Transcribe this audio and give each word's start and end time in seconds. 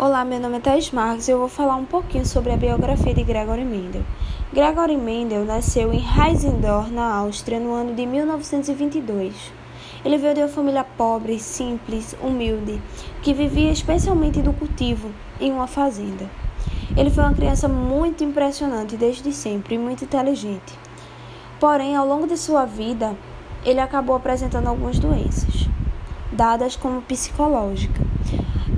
Olá, 0.00 0.24
meu 0.24 0.38
nome 0.38 0.58
é 0.58 0.60
Thais 0.60 0.92
Marques 0.92 1.26
e 1.26 1.32
eu 1.32 1.40
vou 1.40 1.48
falar 1.48 1.74
um 1.74 1.84
pouquinho 1.84 2.24
sobre 2.24 2.52
a 2.52 2.56
biografia 2.56 3.12
de 3.12 3.24
Gregory 3.24 3.64
Mendel. 3.64 4.04
Gregory 4.52 4.96
Mendel 4.96 5.44
nasceu 5.44 5.92
em 5.92 6.00
Heisendorf, 6.00 6.88
na 6.92 7.16
Áustria, 7.16 7.58
no 7.58 7.72
ano 7.72 7.92
de 7.96 8.06
1922. 8.06 9.34
Ele 10.04 10.16
veio 10.16 10.34
de 10.34 10.40
uma 10.42 10.48
família 10.48 10.84
pobre, 10.84 11.40
simples, 11.40 12.14
humilde, 12.22 12.80
que 13.22 13.34
vivia 13.34 13.72
especialmente 13.72 14.40
do 14.40 14.52
cultivo 14.52 15.10
em 15.40 15.50
uma 15.50 15.66
fazenda. 15.66 16.30
Ele 16.96 17.10
foi 17.10 17.24
uma 17.24 17.34
criança 17.34 17.66
muito 17.66 18.22
impressionante 18.22 18.96
desde 18.96 19.32
sempre 19.32 19.74
e 19.74 19.78
muito 19.78 20.04
inteligente. 20.04 20.78
Porém, 21.58 21.96
ao 21.96 22.06
longo 22.06 22.28
de 22.28 22.36
sua 22.36 22.64
vida, 22.64 23.16
ele 23.64 23.80
acabou 23.80 24.14
apresentando 24.14 24.68
algumas 24.68 24.96
doenças, 24.96 25.68
dadas 26.30 26.76
como 26.76 27.02
psicológica. 27.02 28.07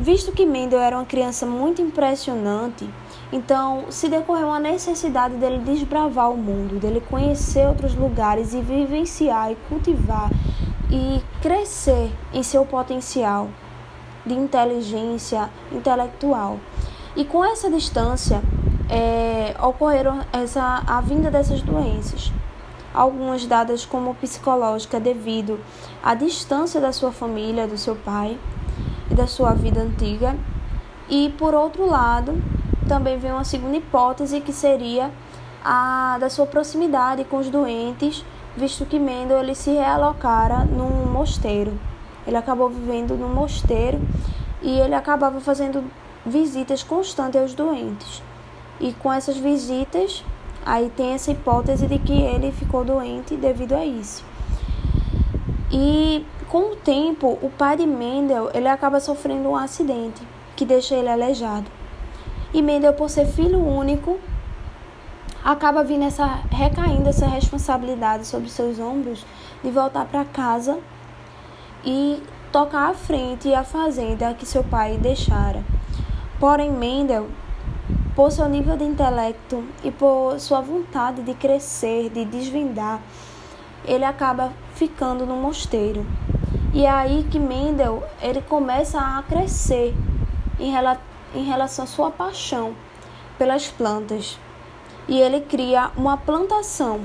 Visto 0.00 0.32
que 0.32 0.46
Mendel 0.46 0.80
era 0.80 0.96
uma 0.96 1.04
criança 1.04 1.44
muito 1.44 1.82
impressionante, 1.82 2.88
então 3.30 3.84
se 3.90 4.08
decorreu 4.08 4.46
uma 4.46 4.58
necessidade 4.58 5.34
dele 5.34 5.58
desbravar 5.58 6.32
o 6.32 6.38
mundo, 6.38 6.80
dele 6.80 7.02
conhecer 7.02 7.68
outros 7.68 7.94
lugares 7.94 8.54
e 8.54 8.62
vivenciar 8.62 9.52
e 9.52 9.56
cultivar 9.68 10.30
e 10.90 11.20
crescer 11.42 12.10
em 12.32 12.42
seu 12.42 12.64
potencial 12.64 13.50
de 14.24 14.32
inteligência 14.32 15.50
intelectual. 15.70 16.58
E 17.14 17.22
com 17.22 17.44
essa 17.44 17.70
distância 17.70 18.40
é, 18.88 19.54
ocorreram 19.62 20.20
essa, 20.32 20.82
a 20.86 21.02
vinda 21.02 21.30
dessas 21.30 21.60
doenças, 21.60 22.32
algumas 22.94 23.44
dadas 23.44 23.84
como 23.84 24.14
psicológica 24.14 24.98
devido 24.98 25.60
à 26.02 26.14
distância 26.14 26.80
da 26.80 26.90
sua 26.90 27.12
família, 27.12 27.68
do 27.68 27.76
seu 27.76 27.94
pai, 27.94 28.38
e 29.10 29.14
da 29.14 29.26
sua 29.26 29.52
vida 29.52 29.80
antiga. 29.80 30.36
E 31.08 31.34
por 31.38 31.54
outro 31.54 31.86
lado, 31.86 32.40
também 32.88 33.18
vem 33.18 33.32
uma 33.32 33.44
segunda 33.44 33.76
hipótese 33.76 34.40
que 34.40 34.52
seria 34.52 35.10
a 35.64 36.16
da 36.18 36.30
sua 36.30 36.46
proximidade 36.46 37.24
com 37.24 37.36
os 37.38 37.48
doentes, 37.48 38.24
visto 38.56 38.86
que 38.86 38.98
Mendel 38.98 39.38
ele 39.38 39.54
se 39.54 39.70
realocara 39.70 40.64
num 40.64 41.10
mosteiro. 41.10 41.72
Ele 42.26 42.36
acabou 42.36 42.68
vivendo 42.68 43.16
num 43.16 43.32
mosteiro 43.32 44.00
e 44.62 44.78
ele 44.78 44.94
acabava 44.94 45.40
fazendo 45.40 45.84
visitas 46.24 46.82
constantes 46.82 47.40
aos 47.40 47.54
doentes. 47.54 48.22
E 48.78 48.92
com 48.92 49.12
essas 49.12 49.36
visitas, 49.36 50.24
aí 50.64 50.90
tem 50.96 51.12
essa 51.12 51.30
hipótese 51.30 51.86
de 51.86 51.98
que 51.98 52.12
ele 52.12 52.52
ficou 52.52 52.84
doente 52.84 53.36
devido 53.36 53.74
a 53.74 53.84
isso. 53.84 54.24
E 55.70 56.24
com 56.48 56.72
o 56.72 56.76
tempo, 56.76 57.38
o 57.40 57.50
pai 57.50 57.76
de 57.76 57.86
Mendel 57.86 58.50
ele 58.52 58.68
acaba 58.68 58.98
sofrendo 58.98 59.50
um 59.50 59.56
acidente 59.56 60.20
que 60.56 60.64
deixa 60.64 60.96
ele 60.96 61.08
aleijado. 61.08 61.70
E 62.52 62.60
Mendel, 62.60 62.92
por 62.94 63.08
ser 63.08 63.26
filho 63.26 63.60
único, 63.60 64.18
acaba 65.44 65.84
vindo 65.84 66.04
essa 66.04 66.26
recaindo 66.50 67.08
essa 67.08 67.26
responsabilidade 67.26 68.26
sobre 68.26 68.50
seus 68.50 68.78
ombros 68.80 69.24
de 69.62 69.70
voltar 69.70 70.06
para 70.06 70.24
casa 70.24 70.78
e 71.84 72.20
tocar 72.50 72.90
à 72.90 72.94
frente 72.94 73.54
a 73.54 73.62
fazenda 73.62 74.34
que 74.34 74.44
seu 74.44 74.64
pai 74.64 74.98
deixara. 74.98 75.64
Porém, 76.40 76.72
Mendel, 76.72 77.28
por 78.16 78.32
seu 78.32 78.48
nível 78.48 78.76
de 78.76 78.84
intelecto 78.84 79.64
e 79.84 79.90
por 79.90 80.40
sua 80.40 80.60
vontade 80.60 81.22
de 81.22 81.34
crescer, 81.34 82.10
de 82.10 82.24
desvendar, 82.24 83.00
ele 83.84 84.04
acaba 84.04 84.52
ficando 84.80 85.26
no 85.26 85.36
mosteiro. 85.36 86.06
E 86.72 86.86
é 86.86 86.90
aí 86.90 87.26
que 87.30 87.38
Mendel 87.38 88.02
ele 88.22 88.40
começa 88.40 88.98
a 88.98 89.22
crescer 89.22 89.94
em, 90.58 90.72
rela 90.72 90.98
em 91.34 91.44
relação 91.44 91.84
à 91.84 91.86
sua 91.86 92.10
paixão 92.10 92.74
pelas 93.36 93.68
plantas. 93.68 94.38
E 95.06 95.20
ele 95.20 95.42
cria 95.42 95.90
uma 95.98 96.16
plantação 96.16 97.00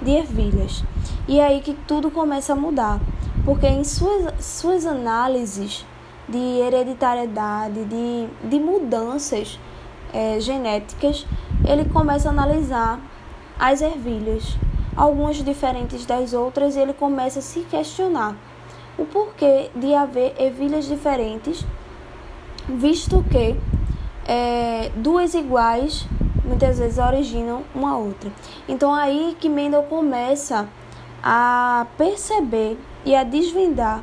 de 0.00 0.10
ervilhas. 0.10 0.82
E 1.28 1.38
é 1.38 1.46
aí 1.46 1.60
que 1.60 1.74
tudo 1.86 2.10
começa 2.10 2.54
a 2.54 2.56
mudar, 2.56 2.98
porque 3.44 3.68
em 3.68 3.84
suas, 3.84 4.44
suas 4.44 4.84
análises 4.84 5.86
de 6.28 6.38
hereditariedade, 6.38 7.84
de, 7.84 8.48
de 8.48 8.58
mudanças 8.58 9.60
é, 10.12 10.40
genéticas, 10.40 11.24
ele 11.64 11.84
começa 11.84 12.28
a 12.28 12.32
analisar 12.32 12.98
as 13.56 13.80
ervilhas, 13.80 14.56
algumas 14.96 15.36
diferentes 15.36 16.04
das 16.04 16.32
outras, 16.32 16.76
ele 16.76 16.92
começa 16.92 17.38
a 17.38 17.42
se 17.42 17.60
questionar 17.60 18.36
o 18.98 19.04
porquê 19.04 19.70
de 19.74 19.94
haver 19.94 20.34
ervilhas 20.38 20.84
diferentes, 20.84 21.64
visto 22.68 23.24
que 23.30 23.56
é, 24.26 24.90
duas 24.96 25.34
iguais 25.34 26.06
muitas 26.44 26.78
vezes 26.78 26.98
originam 26.98 27.62
uma 27.74 27.96
outra. 27.96 28.30
Então 28.68 28.92
aí 28.92 29.36
que 29.40 29.48
Mendel 29.48 29.84
começa 29.84 30.68
a 31.22 31.86
perceber 31.96 32.76
e 33.04 33.14
a 33.14 33.24
desvendar 33.24 34.02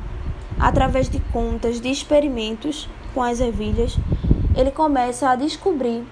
através 0.58 1.08
de 1.08 1.20
contas, 1.32 1.80
de 1.80 1.90
experimentos 1.90 2.88
com 3.14 3.22
as 3.22 3.40
ervilhas, 3.40 3.96
ele 4.56 4.70
começa 4.70 5.30
a 5.30 5.36
descobrir 5.36 6.04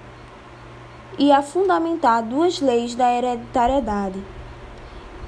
e 1.18 1.32
a 1.32 1.42
fundamentar 1.42 2.22
duas 2.22 2.60
leis 2.60 2.94
da 2.94 3.12
hereditariedade 3.12 4.22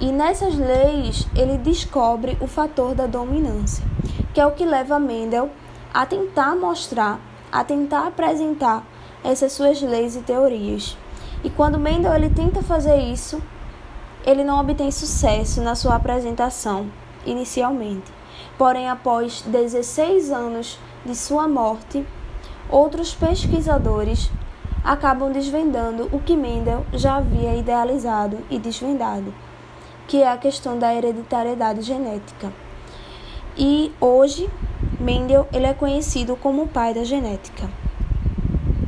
e 0.00 0.10
nessas 0.10 0.56
leis 0.56 1.26
ele 1.36 1.58
descobre 1.58 2.36
o 2.40 2.46
fator 2.46 2.94
da 2.94 3.06
dominância, 3.06 3.84
que 4.32 4.40
é 4.40 4.46
o 4.46 4.52
que 4.52 4.64
leva 4.64 4.98
Mendel 4.98 5.50
a 5.92 6.06
tentar 6.06 6.56
mostrar, 6.56 7.20
a 7.52 7.62
tentar 7.62 8.06
apresentar 8.06 8.82
essas 9.22 9.52
suas 9.52 9.82
leis 9.82 10.16
e 10.16 10.22
teorias. 10.22 10.96
E 11.44 11.50
quando 11.50 11.78
Mendel 11.78 12.14
ele 12.14 12.30
tenta 12.30 12.62
fazer 12.62 12.96
isso, 12.96 13.42
ele 14.24 14.42
não 14.42 14.58
obtém 14.58 14.90
sucesso 14.90 15.60
na 15.60 15.74
sua 15.74 15.96
apresentação 15.96 16.90
inicialmente. 17.26 18.10
Porém, 18.56 18.88
após 18.88 19.42
16 19.42 20.30
anos 20.30 20.78
de 21.04 21.14
sua 21.14 21.46
morte, 21.46 22.06
outros 22.70 23.14
pesquisadores 23.14 24.30
acabam 24.82 25.30
desvendando 25.30 26.08
o 26.10 26.20
que 26.20 26.36
Mendel 26.36 26.86
já 26.92 27.16
havia 27.16 27.54
idealizado 27.54 28.38
e 28.48 28.58
desvendado 28.58 29.34
que 30.10 30.24
é 30.24 30.28
a 30.28 30.36
questão 30.36 30.76
da 30.76 30.92
hereditariedade 30.92 31.82
genética. 31.82 32.52
E 33.56 33.92
hoje, 34.00 34.50
Mendel 34.98 35.46
ele 35.52 35.66
é 35.66 35.72
conhecido 35.72 36.34
como 36.34 36.64
o 36.64 36.68
pai 36.68 36.92
da 36.92 37.04
genética. 37.04 37.70